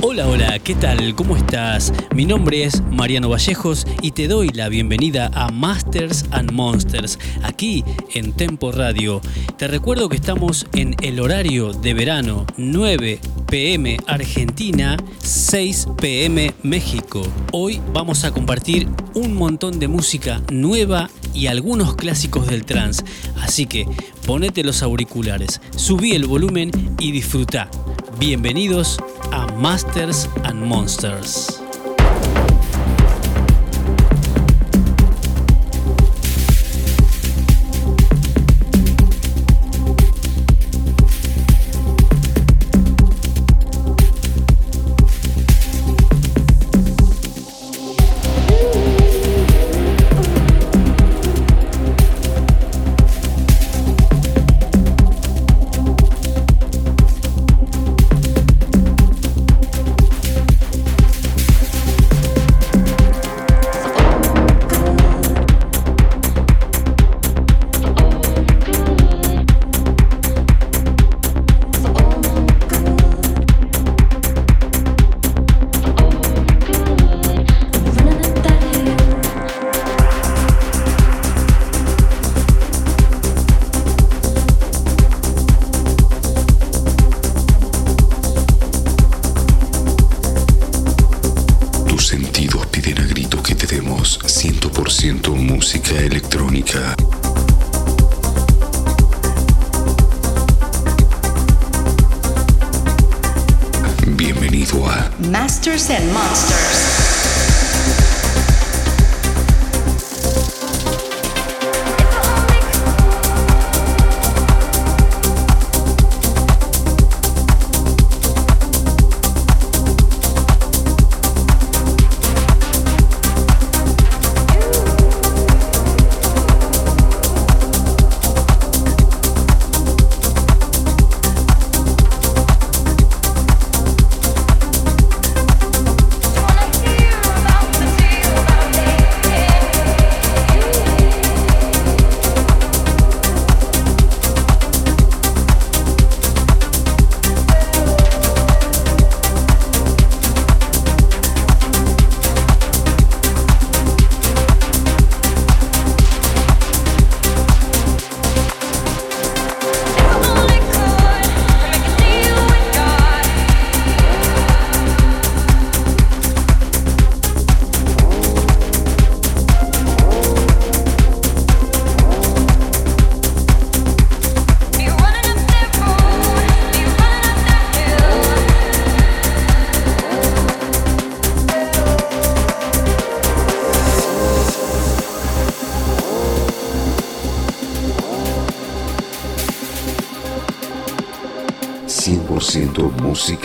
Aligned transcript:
Hola, 0.00 0.28
hola, 0.28 0.60
¿qué 0.60 0.76
tal? 0.76 1.16
¿Cómo 1.16 1.36
estás? 1.36 1.92
Mi 2.14 2.24
nombre 2.24 2.62
es 2.62 2.82
Mariano 2.82 3.30
Vallejos 3.30 3.84
y 4.00 4.12
te 4.12 4.28
doy 4.28 4.50
la 4.50 4.68
bienvenida 4.68 5.28
a 5.34 5.50
Masters 5.50 6.24
and 6.30 6.52
Monsters, 6.52 7.18
aquí 7.42 7.82
en 8.14 8.32
Tempo 8.32 8.70
Radio. 8.70 9.20
Te 9.56 9.66
recuerdo 9.66 10.08
que 10.08 10.14
estamos 10.14 10.66
en 10.72 10.94
el 11.02 11.18
horario 11.18 11.72
de 11.72 11.94
verano, 11.94 12.46
9 12.56 13.18
pm 13.50 13.96
Argentina, 14.06 14.96
6 15.18 15.88
pm 16.00 16.54
México. 16.62 17.20
Hoy 17.50 17.80
vamos 17.92 18.22
a 18.22 18.30
compartir 18.30 18.88
un 19.14 19.34
montón 19.34 19.80
de 19.80 19.88
música 19.88 20.40
nueva 20.52 21.10
y 21.34 21.48
algunos 21.48 21.96
clásicos 21.96 22.46
del 22.46 22.64
trance, 22.64 23.02
así 23.40 23.66
que 23.66 23.84
ponete 24.28 24.62
los 24.62 24.82
auriculares, 24.82 25.58
subí 25.74 26.12
el 26.12 26.26
volumen 26.26 26.70
y 26.98 27.12
disfruta. 27.12 27.70
Bienvenidos 28.18 28.98
a 29.32 29.46
Masters 29.54 30.28
and 30.44 30.66
Monsters. 30.66 31.62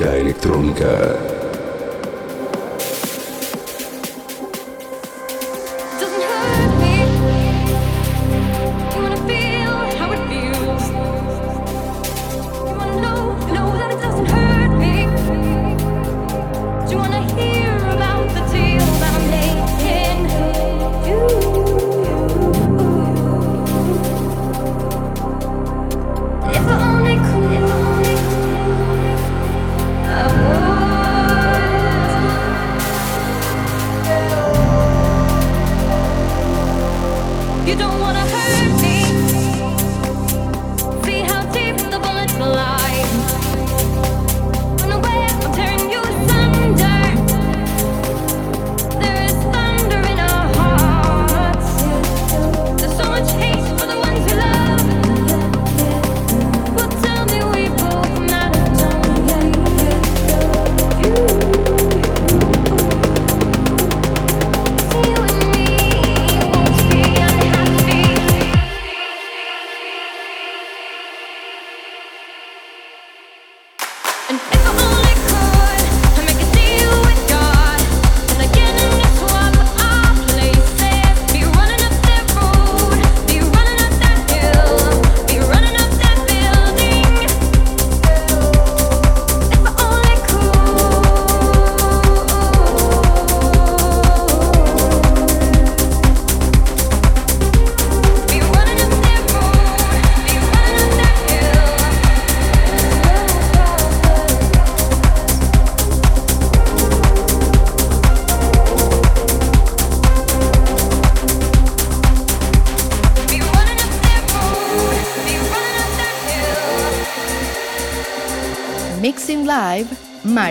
Música 0.04 0.18
electrónica. 0.18 1.13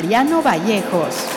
Mariano 0.03 0.43
Vallejos. 0.43 1.32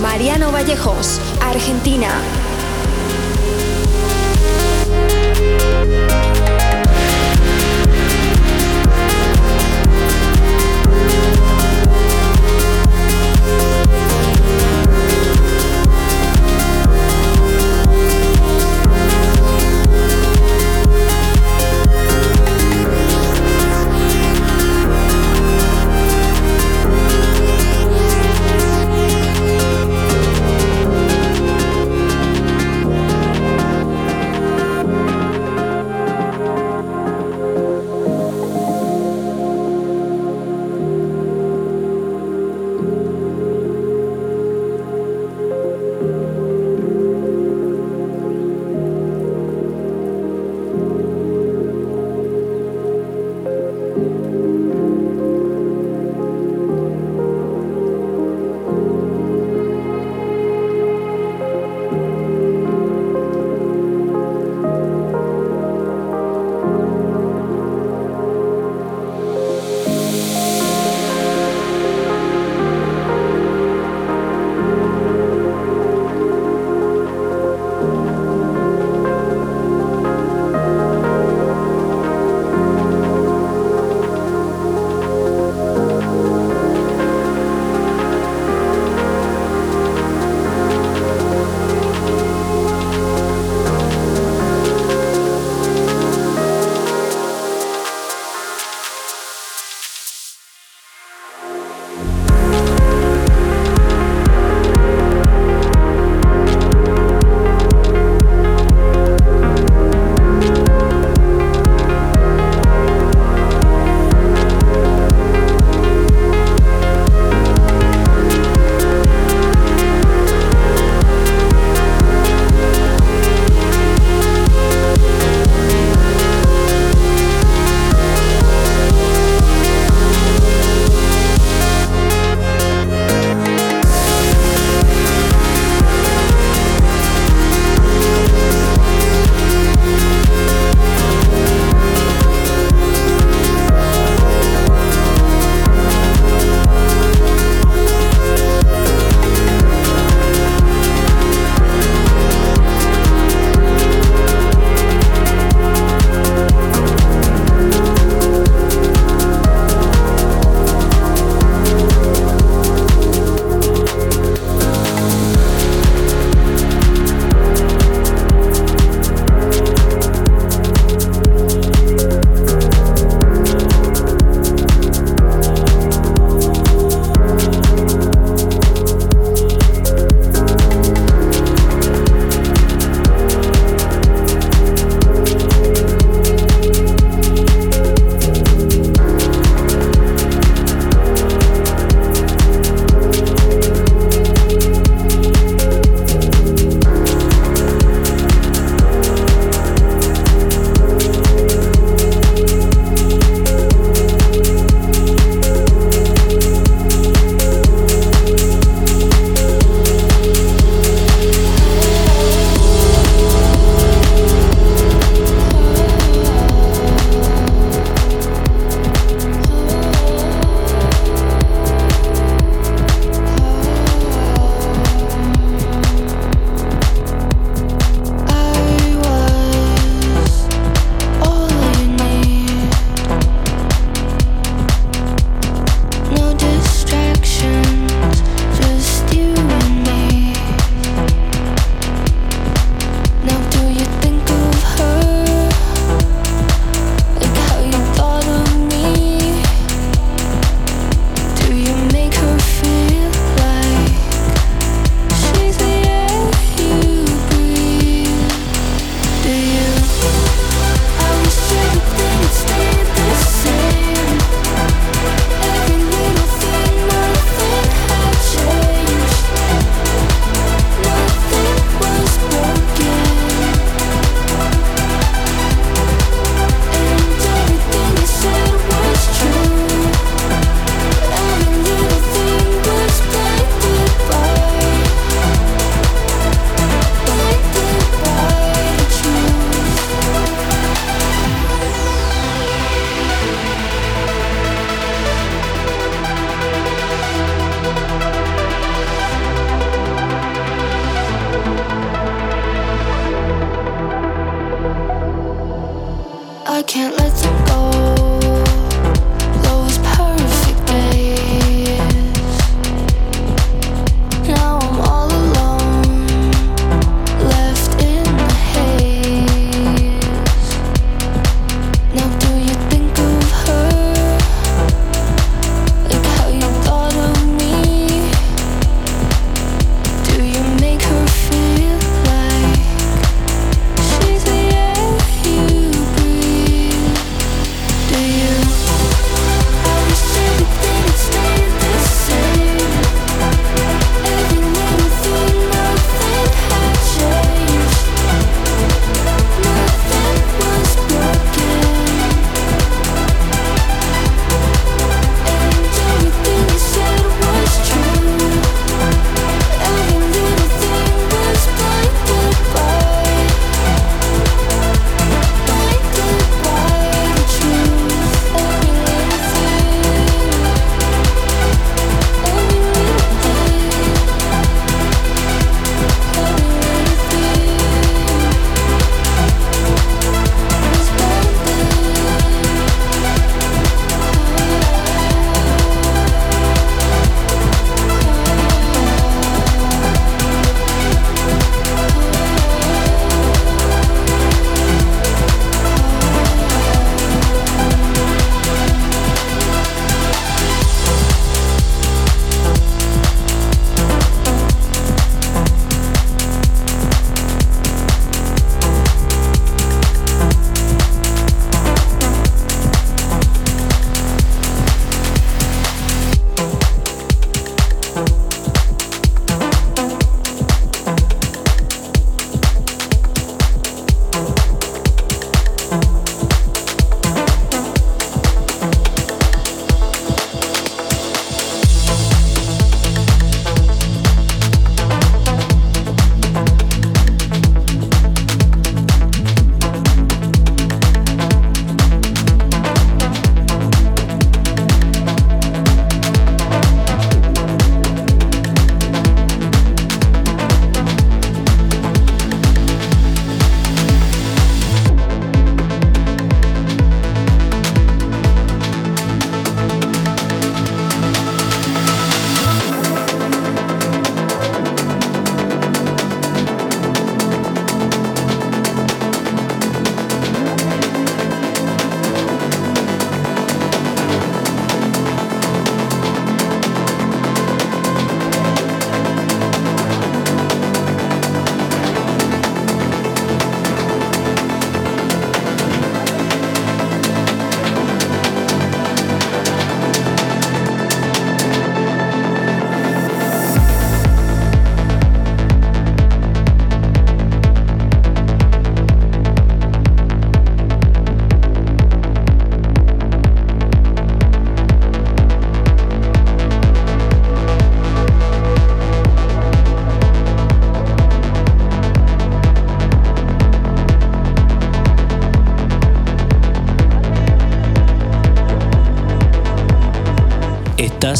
Mariano 0.00 0.50
Vallejos, 0.50 1.20
Argentina. 1.40 2.53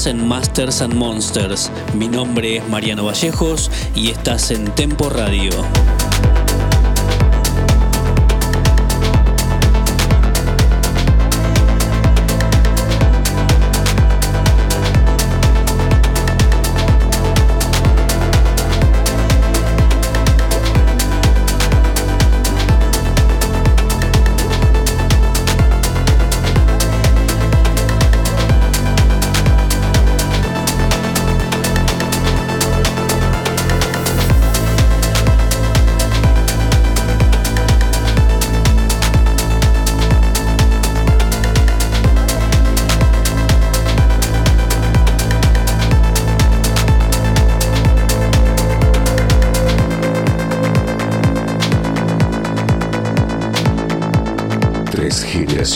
En 0.07 0.29
Masters 0.29 0.83
and 0.83 0.95
Monsters. 0.95 1.71
Mi 1.95 2.09
nombre 2.09 2.57
es 2.57 2.69
Mariano 2.69 3.05
Vallejos 3.05 3.71
y 3.95 4.11
estás 4.11 4.51
en 4.51 4.67
Tempo 4.75 5.09
Radio. 5.09 5.51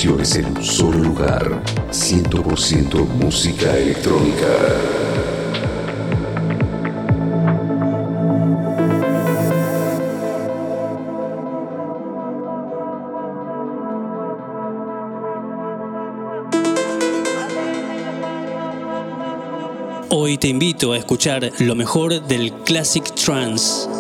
En 0.05 0.57
un 0.57 0.63
solo 0.63 0.99
lugar. 0.99 1.61
100% 1.91 3.05
música 3.21 3.77
electrónica. 3.77 4.47
Hoy 20.11 20.39
te 20.39 20.47
invito 20.47 20.93
a 20.93 20.99
escuchar 20.99 21.51
lo 21.59 21.75
mejor 21.75 22.23
del 22.29 22.53
Classic 22.65 23.05
Trance. 23.17 23.98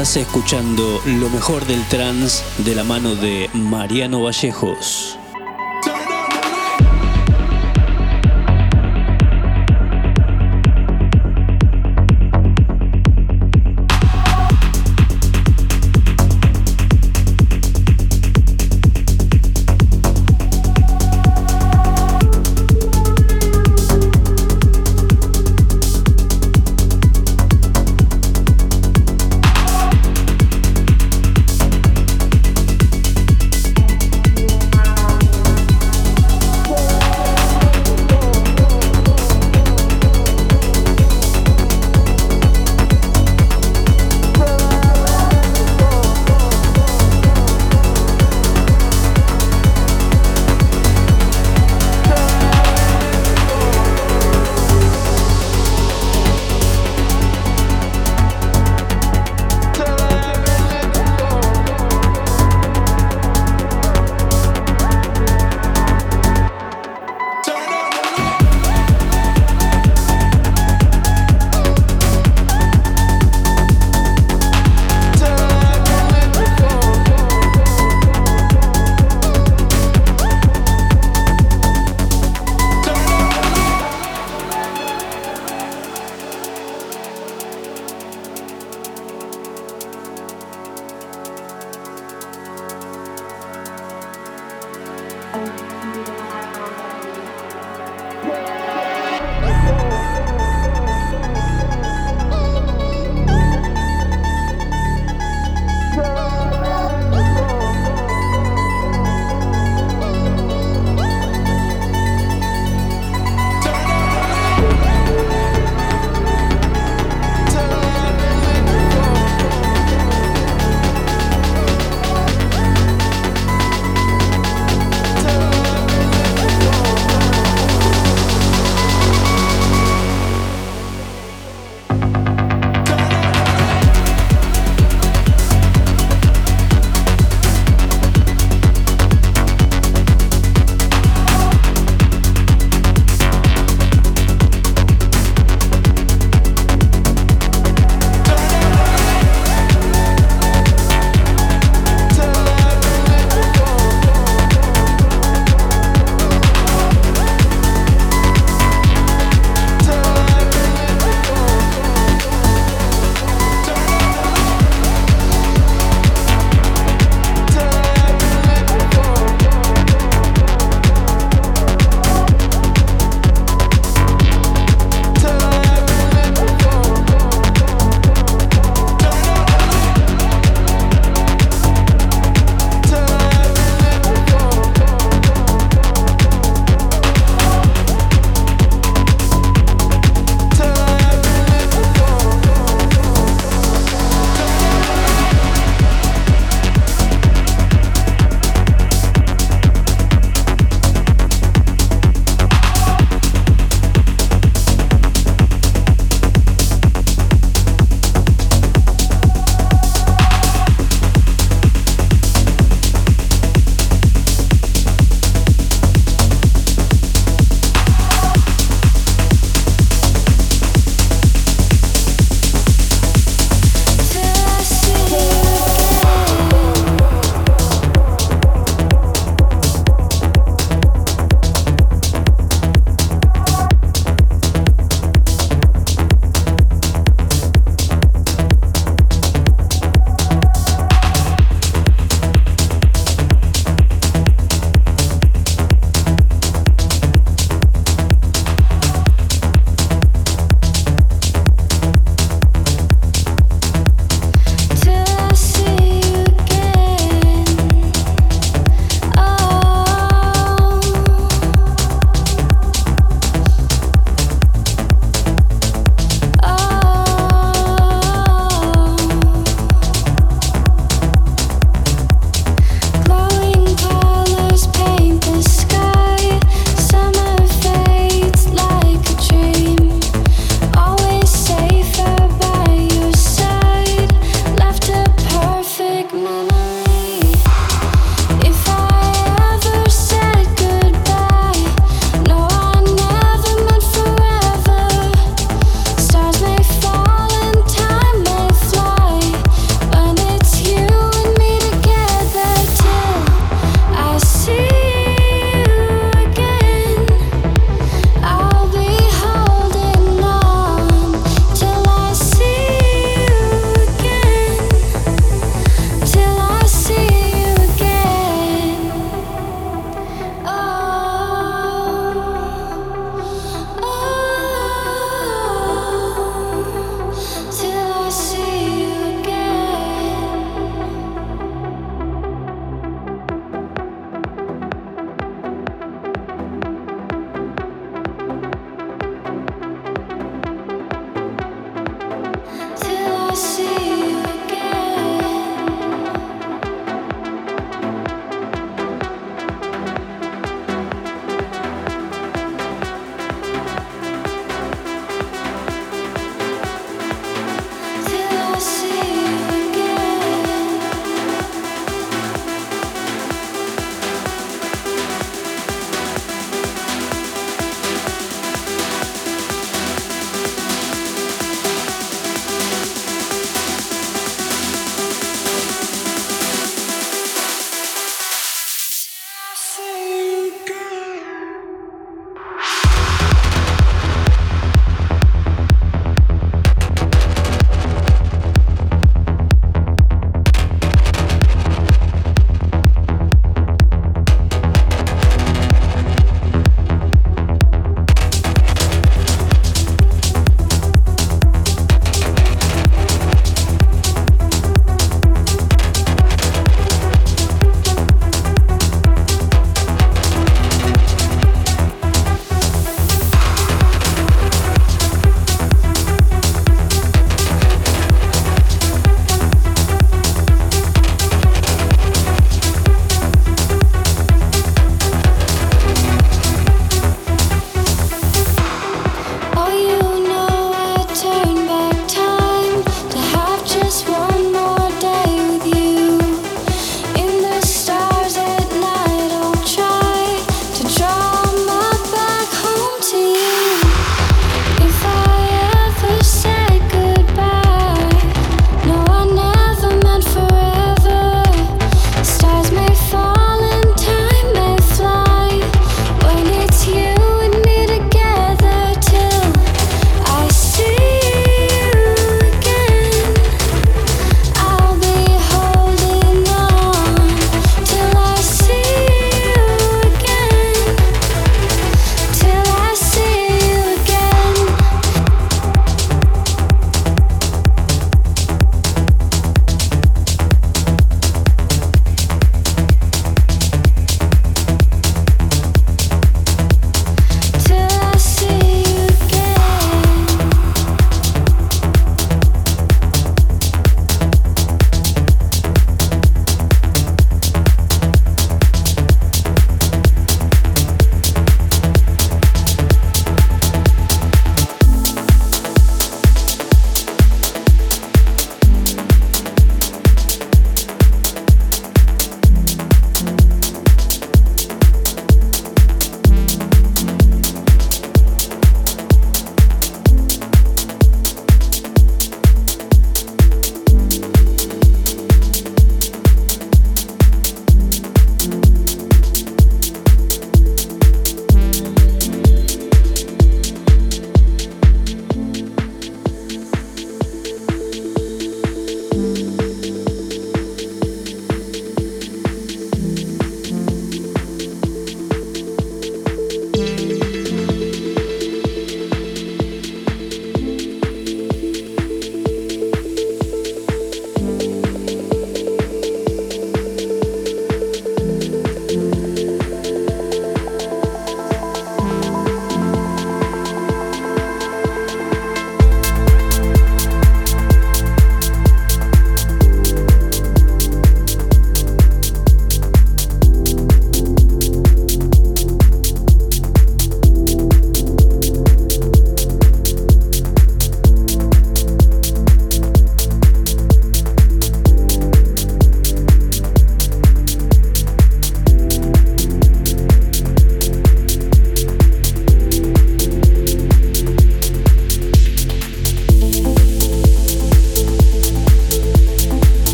Estás 0.00 0.16
escuchando 0.16 1.02
lo 1.04 1.28
mejor 1.28 1.66
del 1.66 1.86
trance 1.88 2.42
de 2.64 2.74
la 2.74 2.84
mano 2.84 3.14
de 3.14 3.50
Mariano 3.52 4.22
Vallejos. 4.22 5.19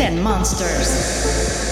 and 0.00 0.22
monsters. 0.22 1.67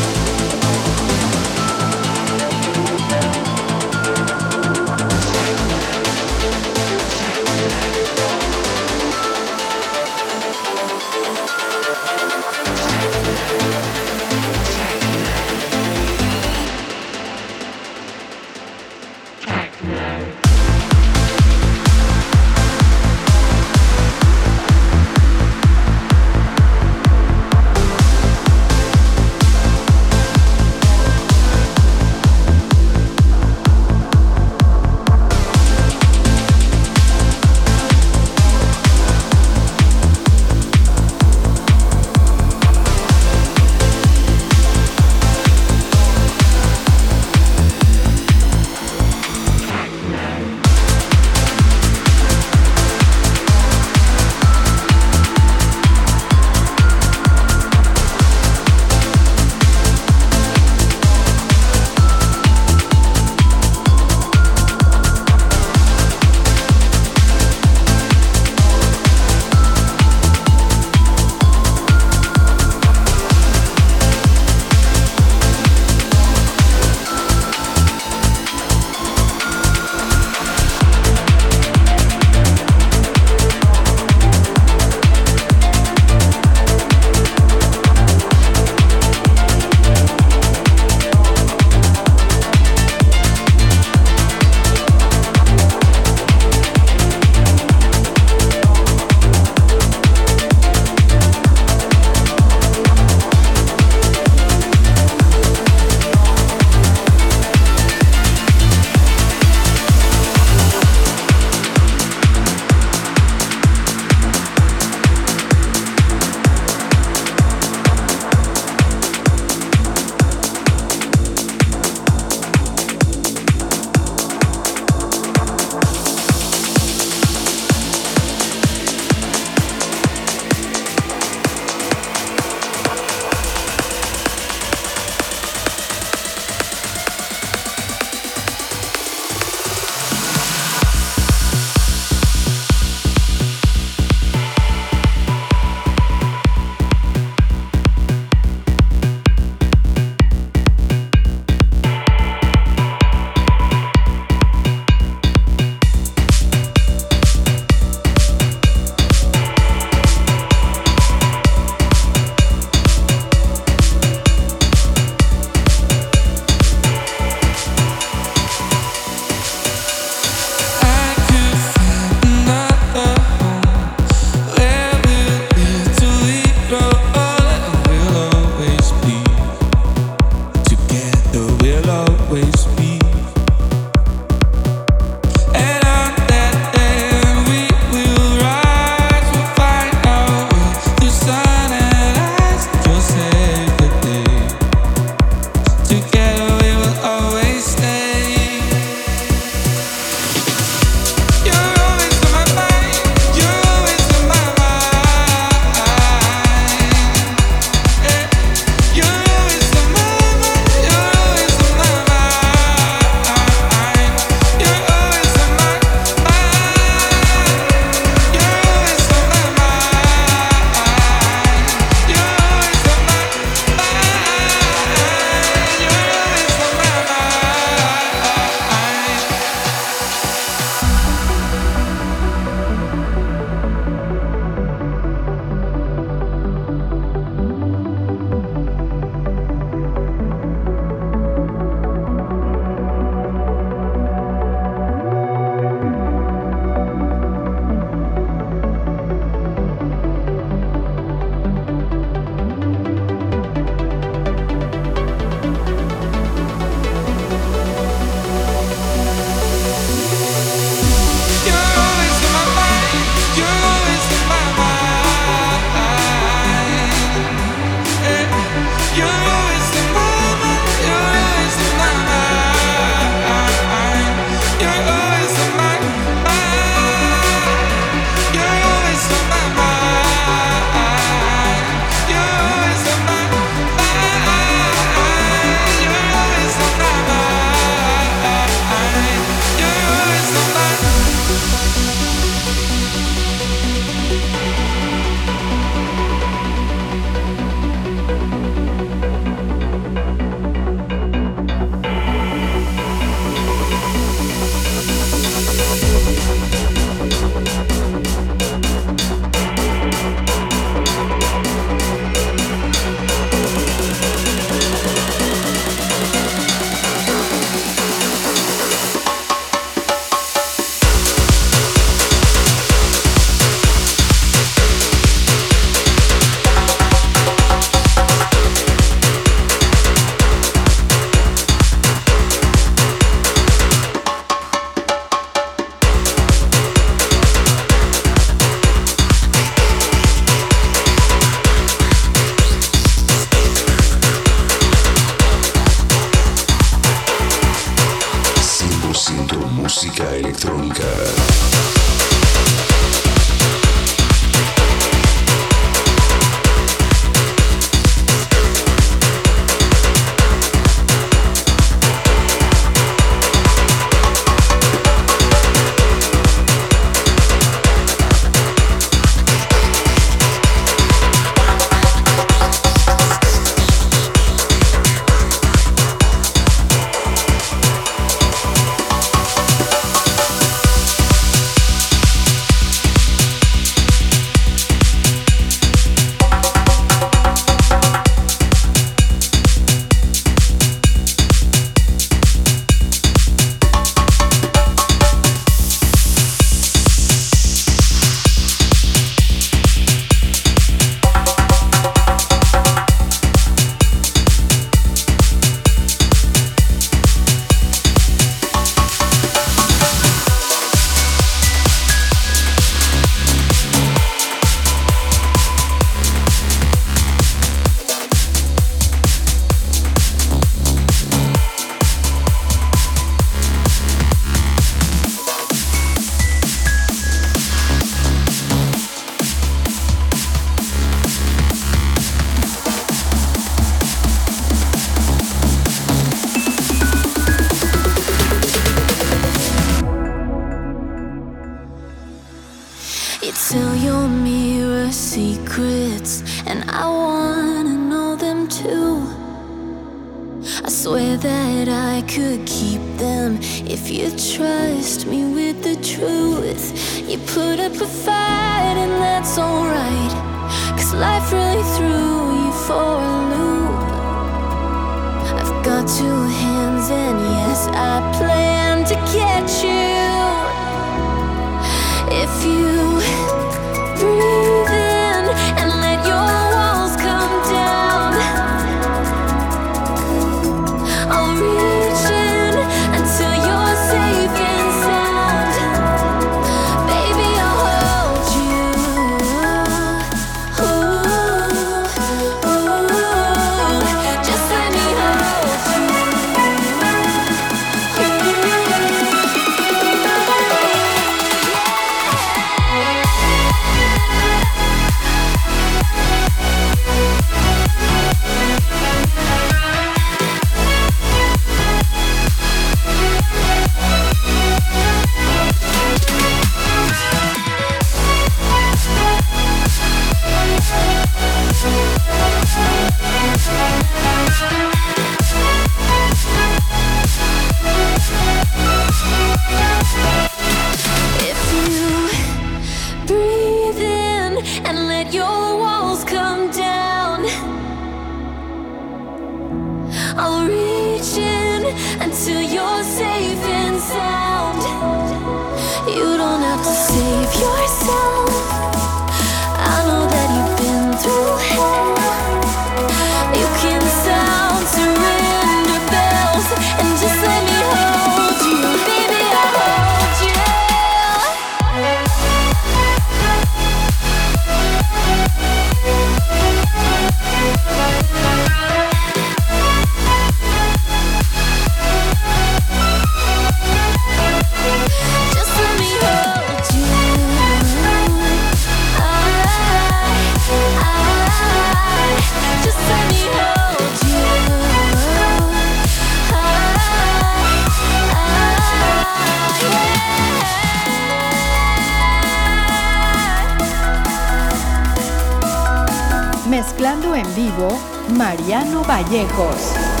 Mariano 598.11 598.83
Vallejos. 598.83 600.00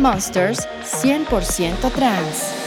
Monsters 0.00 0.66
100% 0.82 1.90
trans. 1.92 2.60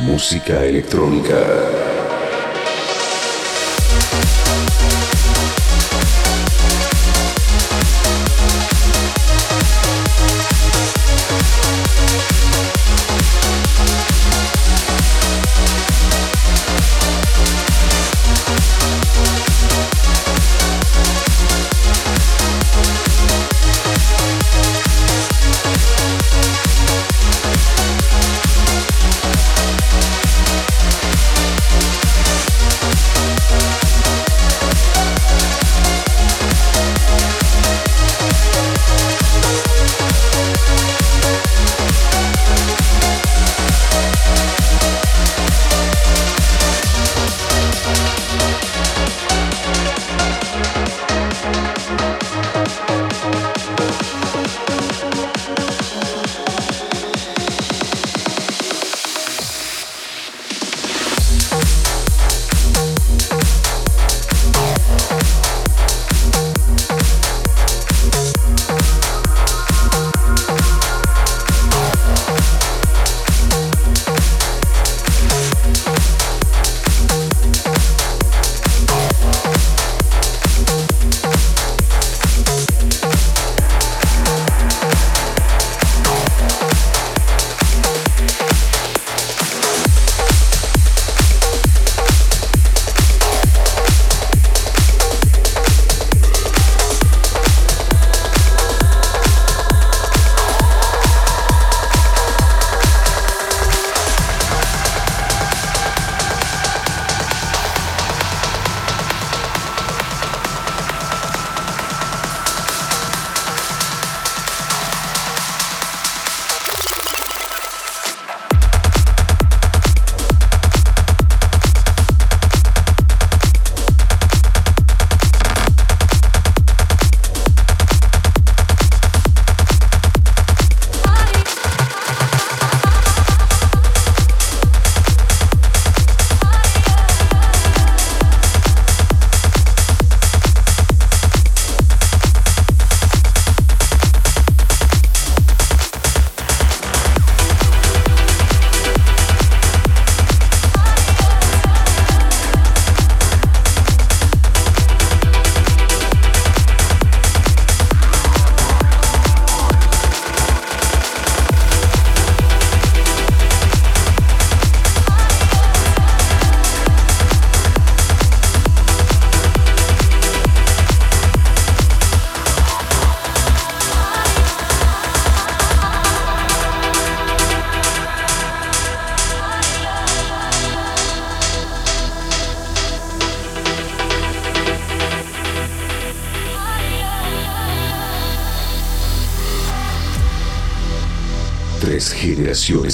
Música 0.00 0.64
electrónica. 0.64 1.91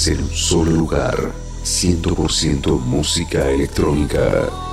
En 0.09 0.23
un 0.23 0.35
solo 0.35 0.71
lugar. 0.71 1.15
100% 1.63 2.79
música 2.79 3.49
electrónica. 3.49 4.68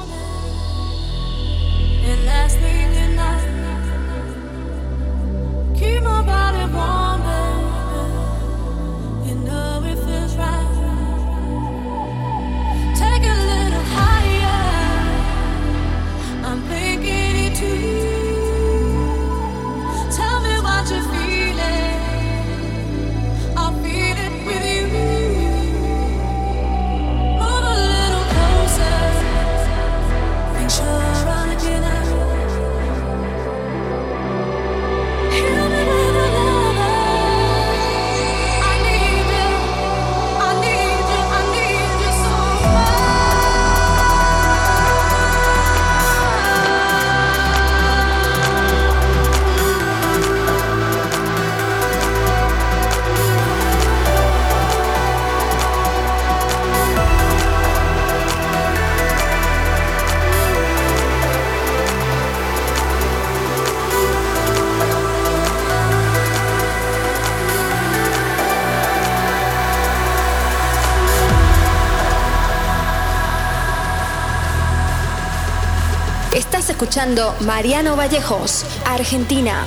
Mariano 77.06 77.94
Vallejos, 77.94 78.64
Argentina. 78.84 79.64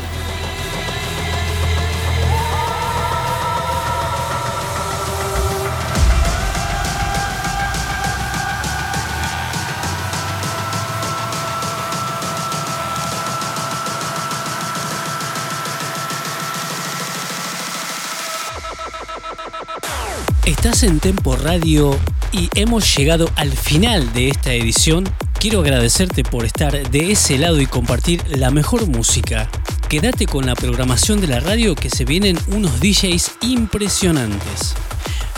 Estás 20.46 20.84
en 20.84 21.00
Tempo 21.00 21.38
Radio 21.38 21.98
y 22.34 22.50
hemos 22.56 22.98
llegado 22.98 23.30
al 23.38 23.54
final 23.54 24.12
de 24.12 24.28
esta 24.28 24.52
edición 24.52 25.06
Quiero 25.40 25.62
agradecerte 25.62 26.26
por 26.26 26.44
estar 26.44 26.90
de 26.92 27.12
ese 27.14 27.38
lado 27.38 27.62
y 27.62 27.66
compartir 27.66 28.22
la 28.28 28.52
mejor 28.52 28.88
música. 28.88 29.50
Quédate 29.88 30.26
con 30.26 30.46
la 30.46 30.54
programación 30.54 31.22
de 31.22 31.28
la 31.28 31.40
radio 31.40 31.76
que 31.76 31.90
se 31.90 32.04
vienen 32.04 32.38
unos 32.48 32.82
DJs 32.82 33.38
impresionantes. 33.44 34.76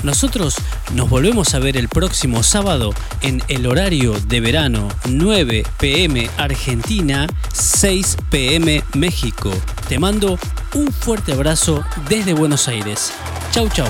Nosotros 0.01 0.55
nos 0.95 1.07
volvemos 1.07 1.53
a 1.53 1.59
ver 1.59 1.77
el 1.77 1.87
próximo 1.87 2.41
sábado 2.41 2.95
en 3.21 3.43
el 3.47 3.67
horario 3.67 4.19
de 4.25 4.41
verano 4.41 4.87
9 5.07 5.63
pm 5.77 6.31
Argentina, 6.37 7.27
6 7.53 8.17
pm 8.31 8.83
México. 8.95 9.51
Te 9.87 9.99
mando 9.99 10.39
un 10.73 10.91
fuerte 10.91 11.33
abrazo 11.33 11.83
desde 12.09 12.33
Buenos 12.33 12.67
Aires. 12.67 13.13
Chau 13.51 13.69
chau. 13.69 13.87